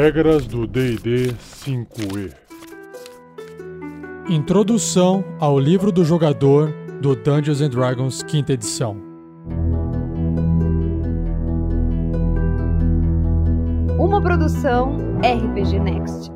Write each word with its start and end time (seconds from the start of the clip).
Regras 0.00 0.46
do 0.46 0.64
DD 0.64 1.34
5E 1.64 2.32
Introdução 4.30 5.24
ao 5.40 5.58
livro 5.58 5.90
do 5.90 6.04
jogador 6.04 6.72
do 7.02 7.16
Dungeons 7.16 7.60
and 7.60 7.70
Dragons 7.70 8.22
quinta 8.22 8.52
edição. 8.52 8.96
Uma 13.98 14.22
produção 14.22 14.96
RPG 15.18 15.80
Next. 15.80 16.30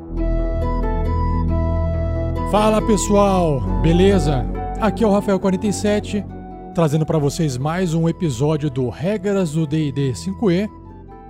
Fala 2.51 2.85
pessoal, 2.85 3.61
beleza? 3.81 4.45
Aqui 4.81 5.05
é 5.05 5.07
o 5.07 5.11
Rafael47, 5.11 6.25
trazendo 6.75 7.05
para 7.05 7.17
vocês 7.17 7.57
mais 7.57 7.93
um 7.93 8.09
episódio 8.09 8.69
do 8.69 8.89
Regras 8.89 9.53
do 9.53 9.65
D&D 9.65 10.11
5e. 10.11 10.69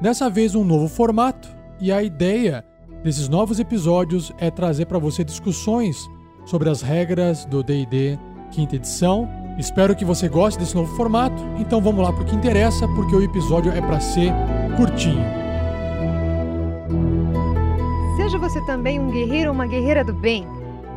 Dessa 0.02 0.32
vez 0.32 0.56
um 0.56 0.64
novo 0.64 0.88
formato 0.88 1.62
e 1.84 1.92
a 1.92 2.02
ideia 2.02 2.66
desses 3.04 3.28
novos 3.28 3.60
episódios 3.60 4.32
é 4.38 4.50
trazer 4.50 4.86
para 4.86 4.98
você 4.98 5.22
discussões 5.22 6.10
sobre 6.46 6.70
as 6.70 6.82
regras 6.82 7.44
do 7.44 7.62
D&D 7.62 8.18
quinta 8.52 8.78
edição. 8.78 9.28
Espero 9.58 9.94
que 9.94 10.06
você 10.06 10.30
goste 10.30 10.58
desse 10.58 10.76
novo 10.76 10.96
formato. 10.96 11.44
Então 11.60 11.82
vamos 11.82 12.02
lá 12.02 12.14
para 12.14 12.24
o 12.24 12.26
que 12.26 12.34
interessa, 12.34 12.88
porque 12.96 13.14
o 13.14 13.22
episódio 13.22 13.70
é 13.74 13.82
para 13.82 14.00
ser 14.00 14.32
curtinho. 14.78 15.26
Seja 18.16 18.38
você 18.38 18.66
também 18.66 18.98
um 18.98 19.12
guerreiro 19.12 19.50
ou 19.50 19.54
uma 19.54 19.68
guerreira 19.68 20.06
do 20.06 20.14
bem. 20.14 20.48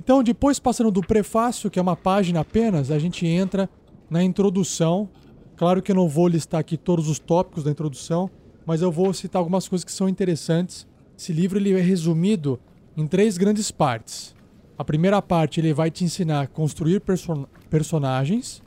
Então, 0.00 0.22
depois 0.22 0.58
passando 0.58 0.90
do 0.90 1.00
prefácio, 1.00 1.70
que 1.70 1.78
é 1.78 1.82
uma 1.82 1.96
página 1.96 2.40
apenas, 2.40 2.90
a 2.90 2.98
gente 2.98 3.26
entra 3.26 3.68
na 4.10 4.22
introdução. 4.22 5.08
Claro 5.56 5.80
que 5.80 5.92
eu 5.92 5.96
não 5.96 6.08
vou 6.08 6.28
listar 6.28 6.60
aqui 6.60 6.76
todos 6.76 7.08
os 7.08 7.18
tópicos 7.18 7.64
da 7.64 7.70
introdução, 7.70 8.30
mas 8.66 8.82
eu 8.82 8.90
vou 8.90 9.12
citar 9.12 9.40
algumas 9.40 9.68
coisas 9.68 9.84
que 9.84 9.92
são 9.92 10.08
interessantes. 10.08 10.86
Esse 11.18 11.32
livro 11.32 11.58
ele 11.58 11.72
é 11.72 11.80
resumido 11.80 12.58
em 12.96 13.06
três 13.06 13.36
grandes 13.36 13.70
partes. 13.70 14.34
A 14.76 14.84
primeira 14.84 15.20
parte 15.22 15.60
ele 15.60 15.72
vai 15.72 15.90
te 15.90 16.04
ensinar 16.04 16.42
a 16.42 16.46
construir 16.46 17.00
person 17.00 17.46
personagens. 17.70 18.62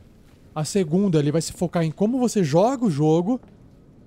A 0.56 0.64
segunda 0.64 1.20
ele 1.20 1.32
vai 1.32 1.42
se 1.42 1.54
focar 1.54 1.84
em 1.84 1.92
como 1.92 2.20
você 2.20 2.44
joga 2.44 2.86
o 2.86 2.92
jogo. 2.92 3.40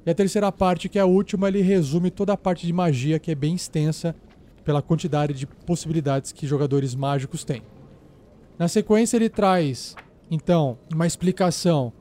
E 0.04 0.10
a 0.10 0.14
terceira 0.14 0.50
parte, 0.50 0.88
que 0.88 0.98
é 0.98 1.02
a 1.02 1.06
última, 1.06 1.48
ele 1.48 1.60
resume 1.60 2.10
toda 2.10 2.32
a 2.32 2.36
parte 2.36 2.66
de 2.66 2.72
magia, 2.72 3.18
que 3.18 3.30
é 3.30 3.34
bem 3.34 3.54
extensa 3.54 4.14
pela 4.64 4.80
quantidade 4.80 5.34
de 5.34 5.46
possibilidades 5.46 6.32
que 6.32 6.46
jogadores 6.46 6.94
mágicos 6.94 7.44
têm. 7.44 7.62
Na 8.58 8.68
sequência 8.68 9.16
ele 9.16 9.28
traz, 9.28 9.94
então, 10.30 10.78
uma 10.92 11.06
explicação 11.06 11.92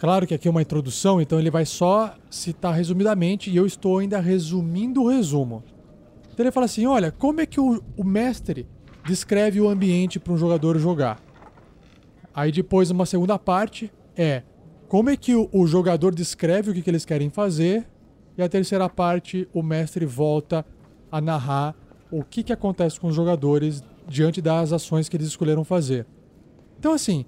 Claro 0.00 0.26
que 0.26 0.32
aqui 0.32 0.48
é 0.48 0.50
uma 0.50 0.62
introdução, 0.62 1.20
então 1.20 1.38
ele 1.38 1.50
vai 1.50 1.66
só 1.66 2.16
citar 2.30 2.74
resumidamente 2.74 3.50
e 3.50 3.56
eu 3.56 3.66
estou 3.66 3.98
ainda 3.98 4.18
resumindo 4.18 5.02
o 5.02 5.08
resumo. 5.10 5.62
Então 6.32 6.42
ele 6.42 6.50
fala 6.50 6.64
assim: 6.64 6.86
olha, 6.86 7.12
como 7.12 7.42
é 7.42 7.44
que 7.44 7.60
o, 7.60 7.82
o 7.98 8.02
mestre 8.02 8.66
descreve 9.04 9.60
o 9.60 9.68
ambiente 9.68 10.18
para 10.18 10.32
um 10.32 10.38
jogador 10.38 10.78
jogar? 10.78 11.20
Aí 12.34 12.50
depois, 12.50 12.90
uma 12.90 13.04
segunda 13.04 13.38
parte 13.38 13.92
é 14.16 14.42
como 14.88 15.10
é 15.10 15.18
que 15.18 15.34
o, 15.34 15.50
o 15.52 15.66
jogador 15.66 16.14
descreve 16.14 16.70
o 16.70 16.74
que, 16.74 16.80
que 16.80 16.88
eles 16.88 17.04
querem 17.04 17.28
fazer. 17.28 17.86
E 18.38 18.42
a 18.42 18.48
terceira 18.48 18.88
parte, 18.88 19.46
o 19.52 19.62
mestre 19.62 20.06
volta 20.06 20.64
a 21.12 21.20
narrar 21.20 21.76
o 22.10 22.24
que, 22.24 22.42
que 22.42 22.54
acontece 22.54 22.98
com 22.98 23.08
os 23.08 23.14
jogadores 23.14 23.84
diante 24.08 24.40
das 24.40 24.72
ações 24.72 25.10
que 25.10 25.16
eles 25.18 25.26
escolheram 25.26 25.62
fazer. 25.62 26.06
Então, 26.78 26.94
assim, 26.94 27.26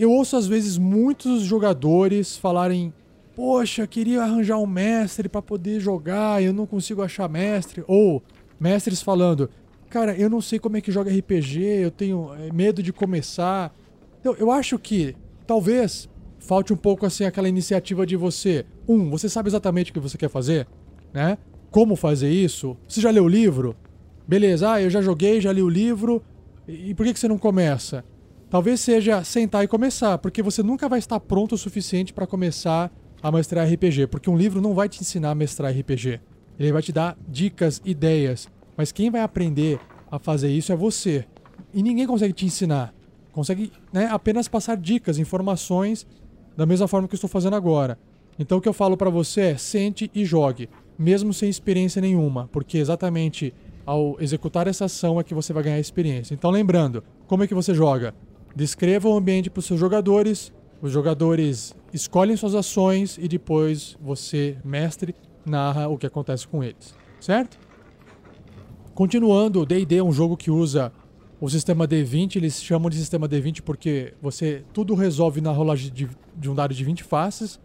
eu 0.00 0.10
ouço 0.10 0.34
às 0.34 0.46
vezes 0.46 0.78
muitos 0.78 1.42
jogadores 1.42 2.34
falarem: 2.34 2.90
Poxa, 3.36 3.86
queria 3.86 4.22
arranjar 4.22 4.56
um 4.56 4.66
mestre 4.66 5.28
para 5.28 5.42
poder 5.42 5.78
jogar, 5.78 6.42
eu 6.42 6.54
não 6.54 6.66
consigo 6.66 7.02
achar 7.02 7.28
mestre. 7.28 7.84
Ou 7.86 8.22
mestres 8.58 9.02
falando: 9.02 9.50
Cara, 9.90 10.16
eu 10.16 10.30
não 10.30 10.40
sei 10.40 10.58
como 10.58 10.78
é 10.78 10.80
que 10.80 10.90
joga 10.90 11.12
RPG, 11.12 11.60
eu 11.60 11.90
tenho 11.90 12.32
eh, 12.34 12.50
medo 12.50 12.82
de 12.82 12.94
começar. 12.94 13.76
Então, 14.20 14.34
eu 14.38 14.50
acho 14.50 14.78
que 14.78 15.14
talvez 15.46 16.08
falte 16.38 16.72
um 16.72 16.76
pouco 16.76 17.04
assim 17.04 17.24
aquela 17.24 17.48
iniciativa 17.48 18.06
de 18.06 18.16
você. 18.16 18.64
Um, 18.88 19.10
você 19.10 19.28
sabe 19.28 19.50
exatamente 19.50 19.90
o 19.90 19.94
que 19.94 20.00
você 20.00 20.16
quer 20.16 20.30
fazer, 20.30 20.66
né? 21.12 21.36
Como 21.70 21.94
fazer 21.94 22.30
isso? 22.30 22.74
Você 22.88 23.02
já 23.02 23.10
leu 23.10 23.24
o 23.24 23.28
livro? 23.28 23.76
Beleza, 24.26 24.72
ah, 24.72 24.80
eu 24.80 24.88
já 24.88 25.02
joguei, 25.02 25.42
já 25.42 25.52
li 25.52 25.62
o 25.62 25.68
livro. 25.68 26.22
E 26.66 26.94
por 26.94 27.04
que, 27.04 27.12
que 27.12 27.20
você 27.20 27.28
não 27.28 27.38
começa? 27.38 28.02
Talvez 28.50 28.80
seja 28.80 29.22
sentar 29.22 29.62
e 29.62 29.68
começar, 29.68 30.18
porque 30.18 30.42
você 30.42 30.60
nunca 30.60 30.88
vai 30.88 30.98
estar 30.98 31.20
pronto 31.20 31.54
o 31.54 31.58
suficiente 31.58 32.12
para 32.12 32.26
começar 32.26 32.90
a 33.22 33.30
mestrar 33.30 33.64
RPG, 33.72 34.08
porque 34.08 34.28
um 34.28 34.36
livro 34.36 34.60
não 34.60 34.74
vai 34.74 34.88
te 34.88 35.00
ensinar 35.00 35.30
a 35.30 35.34
mestrar 35.36 35.72
RPG. 35.72 36.20
Ele 36.58 36.72
vai 36.72 36.82
te 36.82 36.90
dar 36.90 37.16
dicas, 37.28 37.80
ideias, 37.84 38.48
mas 38.76 38.90
quem 38.90 39.08
vai 39.08 39.20
aprender 39.20 39.78
a 40.10 40.18
fazer 40.18 40.50
isso 40.50 40.72
é 40.72 40.76
você. 40.76 41.24
E 41.72 41.80
ninguém 41.80 42.08
consegue 42.08 42.32
te 42.32 42.44
ensinar. 42.44 42.92
Consegue 43.30 43.70
né, 43.92 44.08
apenas 44.10 44.48
passar 44.48 44.76
dicas, 44.76 45.16
informações, 45.16 46.04
da 46.56 46.66
mesma 46.66 46.88
forma 46.88 47.06
que 47.06 47.14
eu 47.14 47.18
estou 47.18 47.30
fazendo 47.30 47.54
agora. 47.54 47.96
Então 48.36 48.58
o 48.58 48.60
que 48.60 48.68
eu 48.68 48.72
falo 48.72 48.96
para 48.96 49.10
você 49.10 49.42
é 49.42 49.56
sente 49.56 50.10
e 50.12 50.24
jogue, 50.24 50.68
mesmo 50.98 51.32
sem 51.32 51.48
experiência 51.48 52.02
nenhuma, 52.02 52.48
porque 52.50 52.78
exatamente 52.78 53.54
ao 53.86 54.16
executar 54.20 54.66
essa 54.66 54.86
ação 54.86 55.20
é 55.20 55.22
que 55.22 55.34
você 55.34 55.52
vai 55.52 55.62
ganhar 55.62 55.78
experiência. 55.78 56.34
Então 56.34 56.50
lembrando, 56.50 57.04
como 57.28 57.44
é 57.44 57.46
que 57.46 57.54
você 57.54 57.72
joga? 57.72 58.12
Descreva 58.54 59.08
o 59.08 59.16
ambiente 59.16 59.48
para 59.48 59.60
os 59.60 59.66
seus 59.66 59.78
jogadores. 59.78 60.52
Os 60.82 60.90
jogadores 60.90 61.74
escolhem 61.92 62.36
suas 62.36 62.54
ações 62.54 63.18
e 63.18 63.28
depois 63.28 63.96
você, 64.00 64.56
mestre, 64.64 65.14
narra 65.44 65.88
o 65.88 65.98
que 65.98 66.06
acontece 66.06 66.46
com 66.48 66.62
eles. 66.62 66.94
Certo? 67.20 67.58
Continuando, 68.94 69.60
o 69.60 69.66
D&D 69.66 69.96
é 69.96 70.02
um 70.02 70.12
jogo 70.12 70.36
que 70.36 70.50
usa 70.50 70.92
o 71.40 71.48
sistema 71.48 71.88
D20, 71.88 72.36
eles 72.36 72.62
chamam 72.62 72.90
de 72.90 72.96
sistema 72.96 73.26
D20 73.26 73.62
porque 73.62 74.12
você 74.20 74.62
tudo 74.74 74.94
resolve 74.94 75.40
na 75.40 75.50
rolagem 75.50 75.90
de, 75.90 76.08
de 76.36 76.50
um 76.50 76.54
dado 76.54 76.74
de 76.74 76.84
20 76.84 77.02
faces. 77.02 77.58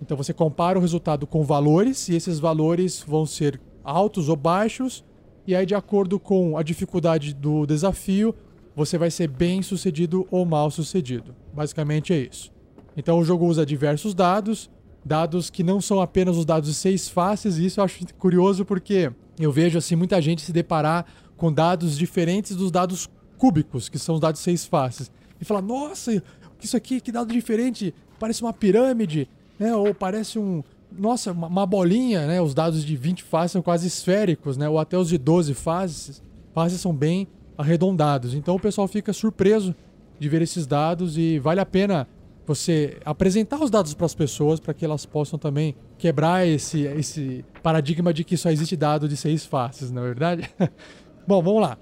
Então 0.00 0.16
você 0.16 0.32
compara 0.32 0.78
o 0.78 0.82
resultado 0.82 1.26
com 1.26 1.44
valores 1.44 2.08
e 2.08 2.14
esses 2.14 2.38
valores 2.38 3.04
vão 3.06 3.26
ser 3.26 3.60
altos 3.84 4.28
ou 4.28 4.36
baixos. 4.36 5.04
E 5.46 5.54
aí, 5.54 5.66
de 5.66 5.74
acordo 5.74 6.18
com 6.18 6.56
a 6.56 6.62
dificuldade 6.62 7.34
do 7.34 7.66
desafio, 7.66 8.34
você 8.74 8.96
vai 8.96 9.10
ser 9.10 9.28
bem 9.28 9.62
sucedido 9.62 10.26
ou 10.30 10.44
mal 10.44 10.70
sucedido. 10.70 11.34
Basicamente 11.52 12.12
é 12.12 12.18
isso. 12.18 12.50
Então 12.96 13.18
o 13.18 13.24
jogo 13.24 13.46
usa 13.46 13.64
diversos 13.64 14.14
dados, 14.14 14.70
dados 15.04 15.50
que 15.50 15.62
não 15.62 15.80
são 15.80 16.00
apenas 16.00 16.36
os 16.36 16.44
dados 16.44 16.68
de 16.68 16.74
seis 16.74 17.08
faces, 17.08 17.58
e 17.58 17.66
isso 17.66 17.80
eu 17.80 17.84
acho 17.84 18.06
curioso 18.18 18.64
porque 18.64 19.10
eu 19.38 19.50
vejo 19.50 19.78
assim 19.78 19.96
muita 19.96 20.20
gente 20.20 20.42
se 20.42 20.52
deparar 20.52 21.06
com 21.36 21.52
dados 21.52 21.96
diferentes 21.96 22.54
dos 22.54 22.70
dados 22.70 23.08
cúbicos, 23.36 23.88
que 23.88 23.98
são 23.98 24.14
os 24.14 24.20
dados 24.20 24.40
de 24.40 24.44
seis 24.44 24.64
faces, 24.64 25.10
e 25.40 25.44
falar: 25.44 25.62
"Nossa, 25.62 26.22
isso 26.62 26.76
aqui 26.76 27.00
que 27.00 27.10
dado 27.10 27.32
diferente, 27.32 27.94
parece 28.18 28.42
uma 28.42 28.52
pirâmide", 28.52 29.28
né? 29.58 29.74
Ou 29.74 29.94
parece 29.94 30.38
um 30.38 30.62
nossa, 30.96 31.32
uma, 31.32 31.64
bolinha, 31.64 32.26
né? 32.26 32.40
Os 32.40 32.52
dados 32.54 32.84
de 32.84 32.96
20 32.96 33.22
faces 33.22 33.52
são 33.52 33.62
quase 33.62 33.86
esféricos, 33.86 34.56
né? 34.56 34.68
Ou 34.68 34.78
até 34.78 34.96
os 34.96 35.08
de 35.08 35.16
12 35.16 35.54
faces, 35.54 36.22
faces 36.52 36.80
são 36.80 36.94
bem 36.94 37.26
arredondados. 37.56 38.34
Então 38.34 38.56
o 38.56 38.60
pessoal 38.60 38.88
fica 38.88 39.12
surpreso 39.12 39.74
de 40.18 40.28
ver 40.28 40.42
esses 40.42 40.66
dados 40.66 41.16
e 41.16 41.38
vale 41.38 41.60
a 41.60 41.66
pena 41.66 42.06
você 42.46 42.98
apresentar 43.04 43.62
os 43.62 43.70
dados 43.70 43.94
para 43.94 44.06
as 44.06 44.14
pessoas 44.14 44.58
para 44.58 44.74
que 44.74 44.84
elas 44.84 45.06
possam 45.06 45.38
também 45.38 45.74
quebrar 45.96 46.46
esse, 46.46 46.82
esse 46.82 47.44
paradigma 47.62 48.12
de 48.12 48.24
que 48.24 48.36
só 48.36 48.50
existe 48.50 48.76
dado 48.76 49.08
de 49.08 49.16
seis 49.16 49.46
faces, 49.46 49.90
na 49.90 50.00
é 50.00 50.04
verdade? 50.04 50.50
Bom, 51.26 51.42
vamos 51.42 51.62
lá. 51.62 51.78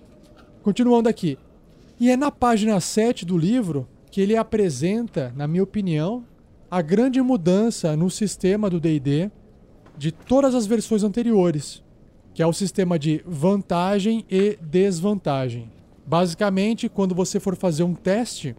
Continuando 0.62 1.08
aqui. 1.08 1.38
E 1.98 2.10
é 2.10 2.16
na 2.16 2.30
página 2.30 2.78
7 2.80 3.24
do 3.24 3.36
livro 3.36 3.88
que 4.10 4.20
ele 4.20 4.36
apresenta, 4.36 5.32
na 5.36 5.46
minha 5.46 5.62
opinião, 5.62 6.24
a 6.70 6.82
grande 6.82 7.20
mudança 7.20 7.96
no 7.96 8.10
sistema 8.10 8.68
do 8.68 8.80
DD 8.80 9.30
de 9.96 10.12
todas 10.12 10.54
as 10.54 10.66
versões 10.66 11.02
anteriores, 11.02 11.82
que 12.34 12.42
é 12.42 12.46
o 12.46 12.52
sistema 12.52 12.98
de 12.98 13.22
vantagem 13.26 14.24
e 14.30 14.58
desvantagem. 14.62 15.70
Basicamente, 16.06 16.88
quando 16.88 17.14
você 17.14 17.38
for 17.38 17.56
fazer 17.56 17.82
um 17.82 17.94
teste, 17.94 18.56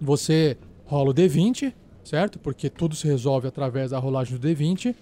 você 0.00 0.56
rola 0.84 1.10
o 1.10 1.14
D20, 1.14 1.72
certo? 2.04 2.38
Porque 2.38 2.70
tudo 2.70 2.94
se 2.94 3.06
resolve 3.06 3.48
através 3.48 3.90
da 3.90 3.98
rolagem 3.98 4.36
do 4.36 4.48
D20. 4.48 4.94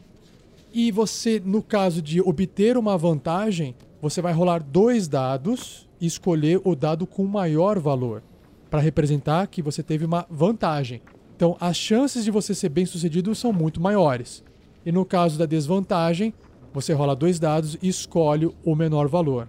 E 0.72 0.90
você, 0.90 1.40
no 1.44 1.62
caso 1.62 2.02
de 2.02 2.20
obter 2.20 2.76
uma 2.76 2.98
vantagem, 2.98 3.74
você 4.00 4.20
vai 4.20 4.32
rolar 4.32 4.62
dois 4.62 5.08
dados 5.08 5.88
e 6.00 6.06
escolher 6.06 6.60
o 6.64 6.74
dado 6.74 7.06
com 7.06 7.24
maior 7.24 7.78
valor 7.78 8.22
para 8.68 8.80
representar 8.80 9.46
que 9.46 9.62
você 9.62 9.82
teve 9.82 10.04
uma 10.04 10.26
vantagem. 10.28 11.00
Então, 11.34 11.56
as 11.60 11.76
chances 11.76 12.24
de 12.24 12.30
você 12.30 12.54
ser 12.54 12.68
bem 12.68 12.86
sucedido 12.86 13.34
são 13.34 13.52
muito 13.52 13.80
maiores. 13.80 14.42
E 14.84 14.92
no 14.92 15.04
caso 15.04 15.38
da 15.38 15.46
desvantagem, 15.46 16.32
você 16.76 16.92
rola 16.92 17.16
dois 17.16 17.40
dados 17.40 17.78
e 17.82 17.88
escolhe 17.88 18.50
o 18.62 18.74
menor 18.74 19.08
valor. 19.08 19.48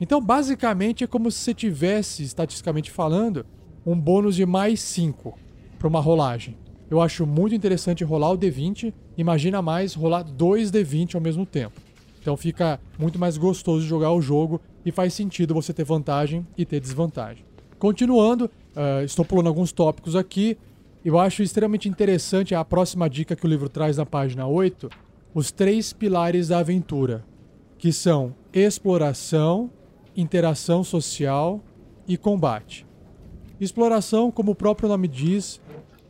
Então, 0.00 0.22
basicamente, 0.22 1.04
é 1.04 1.06
como 1.06 1.30
se 1.30 1.38
você 1.38 1.52
tivesse, 1.52 2.22
estatisticamente 2.22 2.90
falando, 2.90 3.44
um 3.84 3.94
bônus 3.94 4.36
de 4.36 4.46
mais 4.46 4.80
5 4.80 5.38
para 5.78 5.86
uma 5.86 6.00
rolagem. 6.00 6.56
Eu 6.90 6.98
acho 7.00 7.26
muito 7.26 7.54
interessante 7.54 8.02
rolar 8.02 8.30
o 8.30 8.38
D20. 8.38 8.92
Imagina 9.18 9.60
mais 9.60 9.92
rolar 9.92 10.22
dois 10.22 10.72
D20 10.72 11.14
ao 11.14 11.20
mesmo 11.20 11.44
tempo. 11.44 11.78
Então 12.20 12.36
fica 12.38 12.80
muito 12.98 13.18
mais 13.18 13.36
gostoso 13.36 13.86
jogar 13.86 14.12
o 14.12 14.22
jogo 14.22 14.62
e 14.84 14.90
faz 14.90 15.12
sentido 15.12 15.52
você 15.52 15.74
ter 15.74 15.84
vantagem 15.84 16.46
e 16.56 16.64
ter 16.64 16.80
desvantagem. 16.80 17.44
Continuando, 17.78 18.46
uh, 18.46 19.04
estou 19.04 19.24
pulando 19.24 19.48
alguns 19.48 19.72
tópicos 19.72 20.16
aqui. 20.16 20.56
Eu 21.04 21.18
acho 21.18 21.42
extremamente 21.42 21.88
interessante 21.88 22.54
a 22.54 22.64
próxima 22.64 23.08
dica 23.08 23.36
que 23.36 23.46
o 23.46 23.48
livro 23.48 23.68
traz 23.68 23.98
na 23.98 24.06
página 24.06 24.46
8, 24.46 24.88
os 25.34 25.52
três 25.52 25.92
pilares 25.92 26.48
da 26.48 26.58
aventura, 26.58 27.24
que 27.78 27.92
são 27.92 28.34
exploração, 28.52 29.70
interação 30.16 30.82
social 30.82 31.60
e 32.06 32.16
combate. 32.16 32.86
Exploração, 33.60 34.30
como 34.30 34.52
o 34.52 34.54
próprio 34.54 34.88
nome 34.88 35.06
diz, 35.06 35.60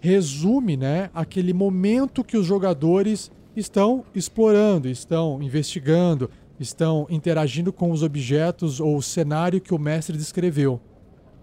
resume 0.00 0.76
né, 0.76 1.10
aquele 1.12 1.52
momento 1.52 2.24
que 2.24 2.36
os 2.36 2.46
jogadores 2.46 3.30
estão 3.54 4.04
explorando, 4.14 4.88
estão 4.88 5.42
investigando, 5.42 6.30
estão 6.58 7.06
interagindo 7.10 7.72
com 7.72 7.90
os 7.90 8.02
objetos 8.02 8.80
ou 8.80 8.96
o 8.96 9.02
cenário 9.02 9.60
que 9.60 9.74
o 9.74 9.78
mestre 9.78 10.16
descreveu. 10.16 10.80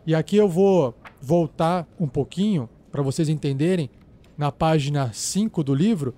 E 0.06 0.16
aqui 0.16 0.38
eu 0.38 0.48
vou 0.48 0.96
voltar 1.22 1.88
um 2.00 2.08
pouquinho 2.08 2.70
para 2.92 3.02
vocês 3.02 3.30
entenderem. 3.30 3.90
Na 4.38 4.52
página 4.52 5.12
5 5.12 5.64
do 5.64 5.74
livro, 5.74 6.14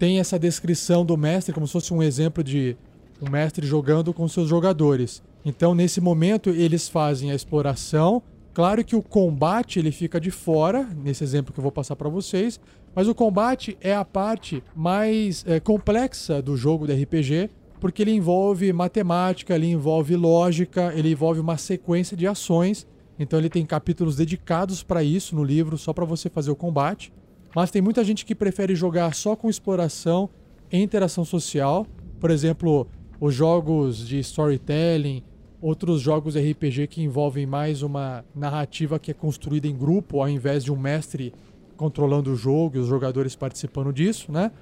tem 0.00 0.18
essa 0.18 0.36
descrição 0.36 1.06
do 1.06 1.16
mestre 1.16 1.54
como 1.54 1.66
se 1.68 1.72
fosse 1.74 1.94
um 1.94 2.02
exemplo 2.02 2.42
de 2.42 2.76
um 3.22 3.30
mestre 3.30 3.64
jogando 3.64 4.12
com 4.12 4.26
seus 4.26 4.48
jogadores. 4.48 5.22
Então, 5.44 5.76
nesse 5.76 6.00
momento, 6.00 6.50
eles 6.50 6.88
fazem 6.88 7.30
a 7.30 7.34
exploração, 7.34 8.20
Claro 8.52 8.84
que 8.84 8.96
o 8.96 9.02
combate 9.02 9.78
ele 9.78 9.92
fica 9.92 10.20
de 10.20 10.30
fora, 10.30 10.88
nesse 11.04 11.22
exemplo 11.22 11.52
que 11.52 11.60
eu 11.60 11.62
vou 11.62 11.70
passar 11.70 11.94
para 11.94 12.08
vocês, 12.08 12.58
mas 12.94 13.06
o 13.06 13.14
combate 13.14 13.78
é 13.80 13.94
a 13.94 14.04
parte 14.04 14.62
mais 14.74 15.44
é, 15.46 15.60
complexa 15.60 16.42
do 16.42 16.56
jogo 16.56 16.86
de 16.86 16.92
RPG, 16.92 17.48
porque 17.80 18.02
ele 18.02 18.10
envolve 18.10 18.72
matemática, 18.72 19.54
ele 19.54 19.68
envolve 19.68 20.16
lógica, 20.16 20.92
ele 20.96 21.12
envolve 21.12 21.38
uma 21.38 21.56
sequência 21.56 22.16
de 22.16 22.26
ações. 22.26 22.86
Então 23.18 23.38
ele 23.38 23.48
tem 23.48 23.64
capítulos 23.64 24.16
dedicados 24.16 24.82
para 24.82 25.02
isso 25.02 25.36
no 25.36 25.44
livro, 25.44 25.78
só 25.78 25.92
para 25.92 26.04
você 26.04 26.28
fazer 26.28 26.50
o 26.50 26.56
combate. 26.56 27.12
Mas 27.54 27.70
tem 27.70 27.82
muita 27.82 28.04
gente 28.04 28.24
que 28.24 28.34
prefere 28.34 28.74
jogar 28.74 29.14
só 29.14 29.34
com 29.34 29.50
exploração 29.50 30.30
e 30.70 30.78
interação 30.78 31.24
social. 31.24 31.86
Por 32.18 32.30
exemplo, 32.30 32.86
os 33.20 33.34
jogos 33.34 34.06
de 34.06 34.18
storytelling, 34.20 35.22
outros 35.60 36.00
jogos 36.00 36.36
RPG 36.36 36.86
que 36.86 37.02
envolvem 37.02 37.44
mais 37.46 37.82
uma 37.82 38.24
narrativa 38.34 38.98
que 38.98 39.10
é 39.10 39.14
construída 39.14 39.66
em 39.66 39.76
grupo, 39.76 40.20
ao 40.20 40.28
invés 40.28 40.64
de 40.64 40.72
um 40.72 40.76
mestre 40.76 41.32
controlando 41.76 42.32
o 42.32 42.36
jogo 42.36 42.76
e 42.76 42.78
os 42.78 42.86
jogadores 42.86 43.34
participando 43.34 43.92
disso, 43.92 44.30
né? 44.30 44.52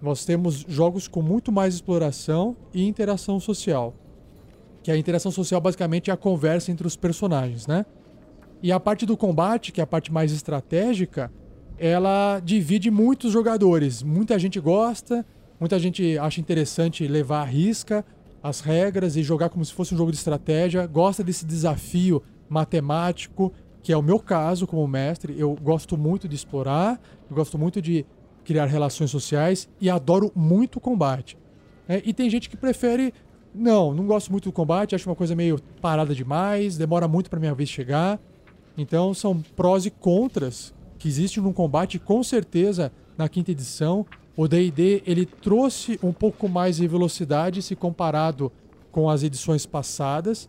Nós 0.00 0.24
temos 0.24 0.64
jogos 0.68 1.08
com 1.08 1.22
muito 1.22 1.50
mais 1.50 1.74
exploração 1.74 2.56
e 2.72 2.86
interação 2.86 3.40
social. 3.40 3.94
Que 4.82 4.90
a 4.90 4.96
interação 4.96 5.32
social 5.32 5.60
basicamente 5.60 6.10
é 6.10 6.12
a 6.12 6.16
conversa 6.16 6.70
entre 6.70 6.86
os 6.86 6.96
personagens, 6.96 7.66
né? 7.66 7.86
E 8.62 8.70
a 8.70 8.78
parte 8.78 9.06
do 9.06 9.16
combate, 9.16 9.72
que 9.72 9.80
é 9.80 9.84
a 9.84 9.86
parte 9.86 10.12
mais 10.12 10.32
estratégica, 10.32 11.32
ela 11.78 12.40
divide 12.40 12.90
muitos 12.90 13.32
jogadores. 13.32 14.02
Muita 14.02 14.38
gente 14.38 14.60
gosta, 14.60 15.24
muita 15.58 15.78
gente 15.78 16.18
acha 16.18 16.40
interessante 16.40 17.06
levar 17.06 17.42
a 17.42 17.44
risca, 17.44 18.04
as 18.42 18.60
regras 18.60 19.16
e 19.16 19.22
jogar 19.22 19.48
como 19.48 19.64
se 19.64 19.72
fosse 19.72 19.94
um 19.94 19.98
jogo 19.98 20.10
de 20.10 20.18
estratégia, 20.18 20.86
gosta 20.86 21.24
desse 21.24 21.44
desafio 21.44 22.22
matemático, 22.48 23.52
que 23.82 23.92
é 23.92 23.96
o 23.96 24.02
meu 24.02 24.18
caso 24.18 24.66
como 24.66 24.86
mestre. 24.86 25.34
Eu 25.38 25.54
gosto 25.54 25.96
muito 25.96 26.28
de 26.28 26.36
explorar, 26.36 27.00
eu 27.28 27.34
gosto 27.34 27.58
muito 27.58 27.80
de 27.80 28.04
criar 28.44 28.66
relações 28.66 29.10
sociais 29.10 29.68
e 29.80 29.88
adoro 29.88 30.30
muito 30.34 30.76
o 30.76 30.80
combate. 30.80 31.38
É, 31.88 32.02
e 32.04 32.12
tem 32.12 32.28
gente 32.28 32.48
que 32.48 32.56
prefere. 32.56 33.12
Não, 33.54 33.94
não 33.94 34.04
gosto 34.04 34.32
muito 34.32 34.44
do 34.44 34.52
combate, 34.52 34.96
acho 34.96 35.08
uma 35.08 35.14
coisa 35.14 35.36
meio 35.36 35.60
parada 35.80 36.12
demais, 36.12 36.76
demora 36.76 37.06
muito 37.06 37.30
para 37.30 37.38
minha 37.38 37.54
vez 37.54 37.68
chegar. 37.68 38.18
Então 38.76 39.14
são 39.14 39.40
prós 39.54 39.86
e 39.86 39.90
contras 39.90 40.74
que 41.04 41.08
existem 41.08 41.42
num 41.42 41.52
combate, 41.52 41.98
com 41.98 42.22
certeza 42.22 42.90
na 43.18 43.28
quinta 43.28 43.50
edição 43.50 44.06
o 44.34 44.48
D&D 44.48 45.02
ele 45.06 45.26
trouxe 45.26 46.00
um 46.02 46.14
pouco 46.14 46.48
mais 46.48 46.76
de 46.76 46.88
velocidade 46.88 47.60
se 47.60 47.76
comparado 47.76 48.50
com 48.90 49.10
as 49.10 49.22
edições 49.22 49.66
passadas. 49.66 50.48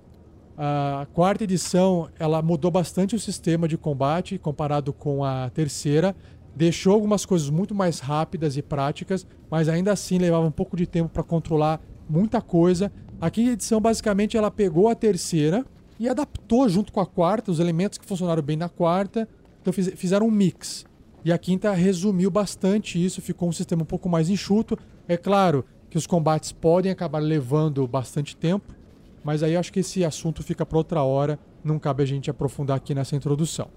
A 0.57 1.05
quarta 1.13 1.43
edição 1.43 2.07
ela 2.17 2.41
mudou 2.41 2.71
bastante 2.71 3.17
o 3.17 3.19
sistema 3.19 3.67
de 3.67 3.77
combate 3.77 4.38
comparado 4.38 4.93
com 4.93 5.25
a 5.25 5.50
terceira, 5.50 6.15
deixou 6.55 6.93
algumas 6.93 7.25
coisas 7.25 7.50
muito 7.50 7.75
mais 7.75 8.00
rápidas 8.00 8.55
e 8.55 8.62
práticas, 8.62 9.27
mas 9.51 9.67
ainda 9.67 9.91
assim 9.91 10.17
levava 10.17 10.47
um 10.47 10.51
pouco 10.51 10.77
de 10.77 10.88
tempo 10.88 11.09
para 11.09 11.21
controlar 11.21 11.81
muita 12.09 12.41
coisa. 12.41 12.89
A 13.19 13.29
quinta 13.29 13.51
edição 13.51 13.81
basicamente 13.81 14.38
ela 14.38 14.50
pegou 14.50 14.88
a 14.88 14.95
terceira 14.95 15.65
e 16.00 16.07
adaptou 16.07 16.69
junto 16.69 16.93
com 16.93 17.01
a 17.01 17.05
quarta 17.05 17.51
os 17.51 17.59
elementos 17.59 17.97
que 17.97 18.05
funcionaram 18.05 18.41
bem 18.41 18.55
na 18.55 18.69
quarta, 18.69 19.27
então 19.65 19.74
fizeram 19.74 20.27
um 20.27 20.31
mix. 20.31 20.86
E 21.24 21.31
a 21.31 21.38
quinta 21.39 21.72
resumiu 21.72 22.29
bastante 22.29 23.03
isso, 23.03 23.19
ficou 23.19 23.50
um 23.50 23.51
sistema 23.51 23.81
um 23.81 23.86
pouco 23.86 24.07
mais 24.07 24.29
enxuto. 24.29 24.77
É 25.07 25.17
claro 25.17 25.65
que 25.89 25.98
os 25.98 26.05
combates 26.05 26.51
podem 26.51 26.91
acabar 26.91 27.17
levando 27.17 27.88
bastante 27.88 28.36
tempo, 28.38 28.75
mas 29.24 29.41
aí 29.41 29.55
acho 29.55 29.74
que 29.74 29.79
esse 29.79 30.05
assunto 30.05 30.43
fica 30.43 30.63
para 30.63 30.77
outra 30.77 31.01
hora, 31.01 31.39
não 31.63 31.79
cabe 31.79 32.03
a 32.03 32.05
gente 32.05 32.29
aprofundar 32.29 32.77
aqui 32.77 32.93
nessa 32.93 33.15
introdução. 33.15 33.69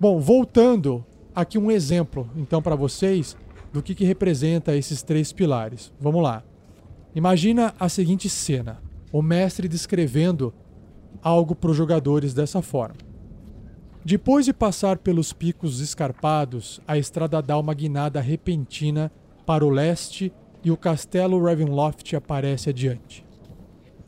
Bom, 0.00 0.18
voltando 0.18 1.04
aqui 1.34 1.58
um 1.58 1.70
exemplo, 1.70 2.30
então, 2.34 2.62
para 2.62 2.74
vocês 2.74 3.36
do 3.70 3.82
que, 3.82 3.94
que 3.94 4.04
representa 4.04 4.74
esses 4.74 5.02
três 5.02 5.30
pilares. 5.30 5.92
Vamos 6.00 6.22
lá. 6.22 6.42
Imagina 7.14 7.74
a 7.78 7.86
seguinte 7.86 8.30
cena: 8.30 8.80
o 9.12 9.20
mestre 9.20 9.68
descrevendo 9.68 10.54
algo 11.22 11.54
para 11.54 11.70
os 11.70 11.76
jogadores 11.76 12.32
dessa 12.32 12.62
forma. 12.62 13.09
Depois 14.04 14.46
de 14.46 14.52
passar 14.52 14.96
pelos 14.98 15.32
picos 15.32 15.80
escarpados, 15.80 16.80
a 16.88 16.96
estrada 16.96 17.42
dá 17.42 17.58
uma 17.58 17.74
guinada 17.74 18.18
repentina 18.20 19.12
para 19.44 19.64
o 19.64 19.68
leste 19.68 20.32
e 20.64 20.70
o 20.70 20.76
castelo 20.76 21.42
Ravenloft 21.42 22.16
aparece 22.16 22.70
adiante. 22.70 23.24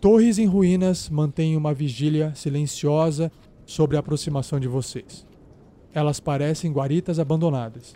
Torres 0.01 0.39
em 0.39 0.47
ruínas 0.47 1.11
mantêm 1.11 1.57
uma 1.57 1.75
vigília 1.75 2.35
silenciosa 2.35 3.31
sobre 3.67 3.97
a 3.97 4.01
aproximação 4.01 4.59
de 4.59 4.67
vocês. 4.67 5.27
Elas 5.93 6.19
parecem 6.19 6.73
guaritas 6.73 7.19
abandonadas. 7.19 7.95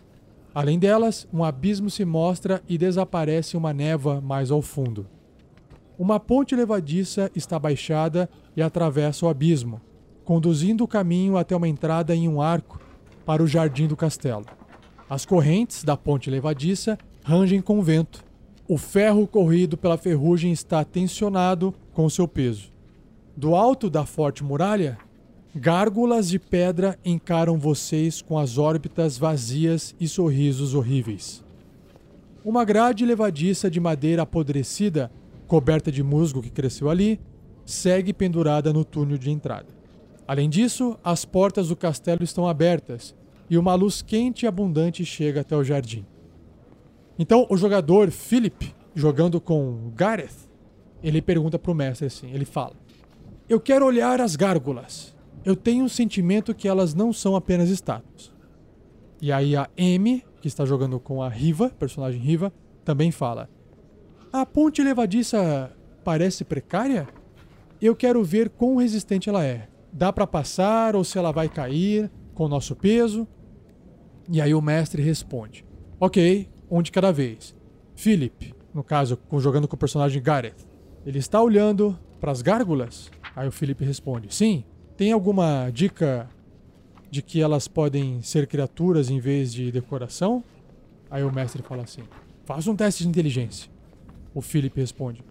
Além 0.55 0.79
delas, 0.79 1.27
um 1.33 1.43
abismo 1.43 1.89
se 1.89 2.05
mostra 2.05 2.63
e 2.69 2.77
desaparece 2.77 3.57
uma 3.57 3.73
névoa 3.73 4.21
mais 4.21 4.51
ao 4.51 4.61
fundo. 4.61 5.07
Uma 5.99 6.21
ponte 6.21 6.55
levadiça 6.55 7.31
está 7.35 7.59
baixada 7.59 8.29
e 8.55 8.61
atravessa 8.61 9.25
o 9.25 9.29
abismo, 9.31 9.81
conduzindo 10.27 10.85
o 10.85 10.89
caminho 10.89 11.39
até 11.39 11.57
uma 11.57 11.69
entrada 11.69 12.15
em 12.15 12.29
um 12.29 12.43
arco 12.43 12.79
para 13.25 13.43
o 13.43 13.47
jardim 13.47 13.87
do 13.87 13.97
castelo. 13.97 14.45
As 15.09 15.25
correntes 15.25 15.83
da 15.83 15.97
ponte 15.97 16.29
levadiça 16.29 16.99
rangem 17.25 17.63
com 17.63 17.79
o 17.79 17.83
vento. 17.83 18.23
O 18.69 18.77
ferro 18.77 19.27
corrido 19.27 19.79
pela 19.79 19.97
ferrugem 19.97 20.53
está 20.53 20.85
tensionado 20.85 21.73
com 21.95 22.11
seu 22.11 22.29
peso. 22.29 22.71
Do 23.35 23.55
alto 23.55 23.89
da 23.89 24.05
forte 24.05 24.45
muralha, 24.45 24.99
Gárgulas 25.59 26.29
de 26.29 26.39
pedra 26.39 26.99
encaram 27.03 27.57
vocês 27.59 28.21
com 28.21 28.39
as 28.39 28.59
órbitas 28.59 29.17
vazias 29.17 29.97
e 29.99 30.07
sorrisos 30.07 30.75
horríveis. 30.75 31.43
Uma 32.45 32.63
grade 32.63 33.07
levadiça 33.07 33.71
de 33.71 33.81
madeira 33.81 34.21
apodrecida, 34.21 35.11
coberta 35.47 35.91
de 35.91 36.03
musgo 36.03 36.43
que 36.43 36.51
cresceu 36.51 36.91
ali, 36.91 37.19
segue 37.65 38.13
pendurada 38.13 38.71
no 38.71 38.85
túnel 38.85 39.17
de 39.17 39.31
entrada. 39.31 39.76
Além 40.27 40.51
disso, 40.51 40.99
as 41.05 41.25
portas 41.25 41.69
do 41.69 41.77
castelo 41.77 42.25
estão 42.25 42.49
abertas 42.49 43.15
e 43.49 43.57
uma 43.57 43.75
luz 43.75 44.03
quente 44.03 44.43
e 44.43 44.47
abundante 44.47 45.05
chega 45.05 45.43
até 45.43 45.57
o 45.57 45.63
jardim. 45.63 46.05
Então, 47.19 47.47
o 47.49 47.57
jogador 47.57 48.11
Philip, 48.11 48.75
jogando 48.95 49.41
com 49.41 49.93
Gareth, 49.95 50.49
ele 51.03 51.23
pergunta 51.23 51.59
pro 51.59 51.75
mestre 51.75 52.07
assim, 52.07 52.31
ele 52.33 52.45
fala: 52.45 52.75
"Eu 53.49 53.61
quero 53.61 53.87
olhar 53.87 54.21
as 54.21 54.35
gárgulas. 54.35 55.15
Eu 55.45 55.55
tenho 55.55 55.85
um 55.85 55.89
sentimento 55.89 56.55
que 56.55 56.67
elas 56.67 56.93
não 56.93 57.13
são 57.13 57.37
apenas 57.37 57.71
estátuas." 57.71 58.33
E 59.23 59.31
aí 59.31 59.57
a 59.57 59.71
M, 59.77 60.25
que 60.41 60.49
está 60.49 60.65
jogando 60.65 60.99
com 60.99 61.23
a 61.23 61.29
Riva, 61.29 61.71
personagem 61.71 62.21
Riva, 62.21 62.53
também 62.85 63.13
fala: 63.13 63.49
"A 64.33 64.45
ponte 64.45 64.83
levadiça 64.83 65.73
parece 66.03 66.45
precária? 66.45 67.09
Eu 67.81 67.95
quero 67.95 68.25
ver 68.25 68.49
quão 68.51 68.77
resistente 68.77 69.29
ela 69.29 69.45
é. 69.45 69.69
Dá 69.97 70.13
para 70.13 70.27
passar 70.27 70.95
ou 70.95 71.03
se 71.03 71.17
ela 71.17 71.33
vai 71.33 71.49
cair 71.49 72.11
com 72.35 72.45
o 72.45 72.49
nosso 72.49 72.77
peso?" 72.77 73.27
E 74.29 74.41
aí 74.41 74.55
o 74.55 74.61
mestre 74.61 75.03
responde: 75.03 75.65
Ok, 75.99 76.49
um 76.71 76.83
de 76.83 76.93
cada 76.93 77.13
vez. 77.13 77.57
Philip, 77.95 78.55
no 78.75 78.85
caso, 78.85 79.19
jogando 79.39 79.67
com 79.67 79.77
o 79.77 79.79
personagem 79.79 80.23
Gareth, 80.23 80.67
ele 81.07 81.19
está 81.19 81.41
olhando 81.41 81.99
para 82.21 82.31
as 82.31 82.43
gárgulas? 82.43 83.11
Aí 83.35 83.49
o 83.49 83.53
Philip 83.53 83.83
responde: 83.85 84.35
Sim. 84.35 84.65
Tem 84.97 85.13
alguma 85.13 85.71
dica 85.71 86.29
de 87.11 87.23
que 87.23 87.41
elas 87.41 87.69
podem 87.69 88.21
ser 88.23 88.47
criaturas 88.47 89.11
em 89.11 89.21
vez 89.21 89.53
de 89.53 89.71
decoração? 89.71 90.43
Aí 91.11 91.23
o 91.23 91.33
mestre 91.33 91.63
fala 91.63 91.85
assim: 91.85 92.03
Faz 92.45 92.67
um 92.67 92.75
teste 92.75 93.03
de 93.03 93.09
inteligência. 93.09 93.71
O 94.35 94.41
Philip 94.41 94.79
responde: 94.79 95.23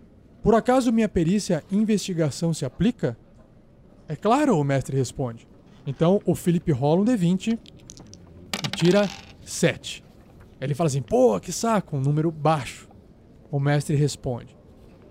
Por 0.41 0.55
acaso 0.55 0.91
minha 0.91 1.09
perícia 1.09 1.63
investigação 1.71 2.53
se 2.53 2.63
aplica? 2.63 3.17
É 4.07 4.15
claro, 4.15 4.57
o 4.57 4.63
mestre 4.63 4.95
responde. 4.95 5.47
Então 5.85 6.21
o 6.25 6.35
Philip 6.35 6.71
rola 6.71 7.01
um 7.01 7.05
D20 7.05 7.57
tira 8.75 9.09
7. 9.43 10.03
Ele 10.59 10.73
fala 10.73 10.87
assim: 10.87 11.01
pô, 11.01 11.39
que 11.39 11.51
saco, 11.51 11.97
um 11.97 12.01
número 12.01 12.31
baixo. 12.31 12.87
O 13.51 13.59
mestre 13.59 13.95
responde: 13.95 14.55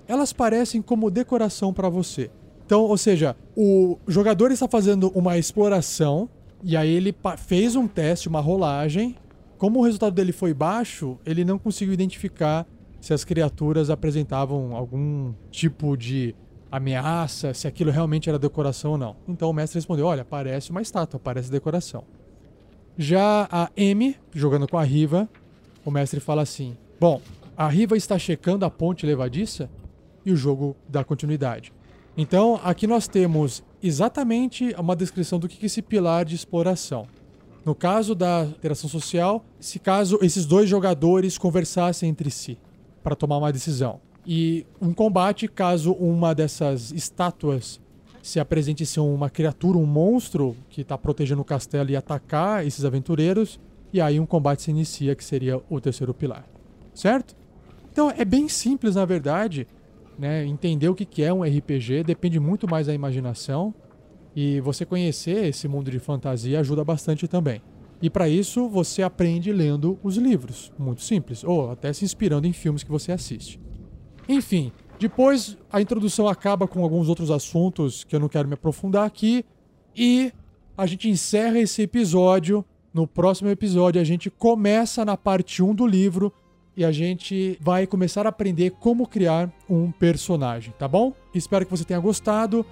elas 0.06 0.32
parecem 0.32 0.82
como 0.82 1.10
decoração 1.10 1.72
para 1.72 1.88
você. 1.88 2.30
Então, 2.64 2.82
ou 2.82 2.96
seja, 2.96 3.36
o 3.56 3.98
jogador 4.08 4.50
está 4.50 4.66
fazendo 4.66 5.10
uma 5.14 5.36
exploração 5.36 6.28
e 6.62 6.76
aí 6.76 6.90
ele 6.90 7.14
fez 7.38 7.76
um 7.76 7.86
teste, 7.86 8.28
uma 8.28 8.40
rolagem. 8.40 9.16
Como 9.58 9.78
o 9.78 9.82
resultado 9.82 10.14
dele 10.14 10.32
foi 10.32 10.54
baixo, 10.54 11.18
ele 11.24 11.44
não 11.44 11.58
conseguiu 11.58 11.92
identificar 11.92 12.66
se 13.00 13.12
as 13.12 13.22
criaturas 13.22 13.90
apresentavam 13.90 14.74
algum 14.74 15.34
tipo 15.50 15.94
de 15.96 16.34
ameaça, 16.76 17.54
se 17.54 17.68
aquilo 17.68 17.90
realmente 17.90 18.28
era 18.28 18.38
decoração 18.38 18.92
ou 18.92 18.98
não. 18.98 19.16
Então 19.28 19.48
o 19.48 19.52
mestre 19.52 19.78
respondeu: 19.78 20.06
Olha, 20.06 20.24
parece 20.24 20.70
uma 20.70 20.82
estátua, 20.82 21.20
parece 21.20 21.50
decoração. 21.50 22.04
Já 22.98 23.48
a 23.50 23.70
M, 23.76 24.16
jogando 24.32 24.66
com 24.66 24.76
a 24.76 24.82
Riva, 24.82 25.28
o 25.84 25.90
mestre 25.90 26.18
fala 26.18 26.42
assim: 26.42 26.76
Bom, 26.98 27.20
a 27.56 27.68
Riva 27.68 27.96
está 27.96 28.18
checando 28.18 28.64
a 28.64 28.70
ponte 28.70 29.06
levadiça 29.06 29.70
e 30.26 30.32
o 30.32 30.36
jogo 30.36 30.76
dá 30.88 31.04
continuidade. 31.04 31.72
Então, 32.16 32.60
aqui 32.62 32.86
nós 32.86 33.06
temos 33.08 33.62
exatamente 33.82 34.74
uma 34.78 34.96
descrição 34.96 35.38
do 35.38 35.48
que 35.48 35.64
esse 35.66 35.82
pilar 35.82 36.24
de 36.24 36.34
exploração. 36.34 37.06
No 37.64 37.74
caso 37.74 38.14
da 38.14 38.44
interação 38.44 38.88
social, 38.90 39.44
se 39.58 39.78
caso 39.78 40.18
esses 40.22 40.44
dois 40.44 40.68
jogadores 40.68 41.38
conversassem 41.38 42.08
entre 42.08 42.30
si 42.30 42.58
para 43.02 43.16
tomar 43.16 43.38
uma 43.38 43.52
decisão. 43.52 44.00
E 44.26 44.66
um 44.80 44.92
combate 44.92 45.46
caso 45.46 45.92
uma 45.92 46.34
dessas 46.34 46.90
estátuas 46.92 47.80
se 48.22 48.40
apresente 48.40 48.86
ser 48.86 49.00
uma 49.00 49.28
criatura, 49.28 49.76
um 49.76 49.84
monstro 49.84 50.56
que 50.70 50.80
está 50.80 50.96
protegendo 50.96 51.42
o 51.42 51.44
castelo 51.44 51.90
e 51.90 51.96
atacar 51.96 52.66
esses 52.66 52.84
aventureiros. 52.84 53.60
E 53.92 54.00
aí 54.00 54.18
um 54.18 54.24
combate 54.24 54.62
se 54.62 54.70
inicia, 54.70 55.14
que 55.14 55.22
seria 55.22 55.60
o 55.68 55.80
terceiro 55.80 56.14
pilar. 56.14 56.44
Certo? 56.94 57.36
Então 57.92 58.10
é 58.10 58.24
bem 58.24 58.48
simples, 58.48 58.94
na 58.94 59.04
verdade. 59.04 59.66
Né? 60.18 60.46
Entender 60.46 60.88
o 60.88 60.94
que 60.94 61.22
é 61.22 61.32
um 61.32 61.42
RPG 61.42 62.02
depende 62.04 62.40
muito 62.40 62.68
mais 62.68 62.86
da 62.86 62.94
imaginação. 62.94 63.74
E 64.34 64.58
você 64.60 64.86
conhecer 64.86 65.44
esse 65.44 65.68
mundo 65.68 65.90
de 65.90 65.98
fantasia 65.98 66.58
ajuda 66.60 66.82
bastante 66.82 67.28
também. 67.28 67.60
E 68.00 68.10
para 68.10 68.28
isso 68.28 68.68
você 68.68 69.02
aprende 69.02 69.52
lendo 69.52 69.98
os 70.02 70.16
livros, 70.16 70.72
muito 70.78 71.02
simples, 71.02 71.44
ou 71.44 71.70
até 71.70 71.92
se 71.92 72.04
inspirando 72.04 72.46
em 72.46 72.52
filmes 72.52 72.82
que 72.82 72.90
você 72.90 73.12
assiste. 73.12 73.60
Enfim, 74.28 74.72
depois 74.98 75.56
a 75.70 75.80
introdução 75.80 76.28
acaba 76.28 76.66
com 76.66 76.82
alguns 76.82 77.08
outros 77.08 77.30
assuntos 77.30 78.04
que 78.04 78.14
eu 78.14 78.20
não 78.20 78.28
quero 78.28 78.48
me 78.48 78.54
aprofundar 78.54 79.06
aqui. 79.06 79.44
E 79.94 80.32
a 80.76 80.86
gente 80.86 81.08
encerra 81.08 81.58
esse 81.58 81.82
episódio. 81.82 82.64
No 82.92 83.06
próximo 83.06 83.50
episódio 83.50 84.00
a 84.00 84.04
gente 84.04 84.30
começa 84.30 85.04
na 85.04 85.16
parte 85.16 85.62
1 85.62 85.74
do 85.74 85.86
livro 85.86 86.32
e 86.76 86.84
a 86.84 86.92
gente 86.92 87.58
vai 87.60 87.86
começar 87.86 88.26
a 88.26 88.30
aprender 88.30 88.70
como 88.70 89.06
criar 89.06 89.52
um 89.68 89.92
personagem, 89.92 90.72
tá 90.78 90.88
bom? 90.88 91.12
Espero 91.34 91.64
que 91.64 91.70
você 91.70 91.84
tenha 91.84 92.00
gostado. 92.00 92.64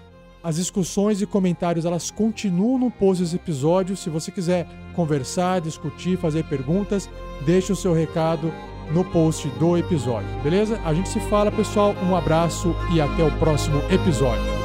As 0.43 0.57
discussões 0.57 1.23
e 1.23 1.27
comentários 1.27 1.85
elas 1.85 2.11
continuam 2.11 2.79
no 2.79 2.91
post 2.91 3.23
desse 3.23 3.37
episódio. 3.37 3.97
Se 3.97 4.11
você 4.11 4.31
quiser 4.33 4.67
conversar, 4.95 5.61
discutir, 5.61 6.19
fazer 6.19 6.45
perguntas, 6.45 7.09
deixe 7.45 7.73
o 7.73 7.77
seu 7.77 7.93
recado 7.93 8.53
no 8.91 9.05
post 9.05 9.49
do 9.59 9.77
episódio, 9.77 10.29
beleza? 10.43 10.81
A 10.85 10.93
gente 10.95 11.09
se 11.09 11.21
fala, 11.21 11.51
pessoal. 11.51 11.95
Um 12.03 12.17
abraço 12.17 12.75
e 12.93 13.01
até 13.01 13.23
o 13.23 13.31
próximo 13.33 13.83
episódio. 13.91 14.62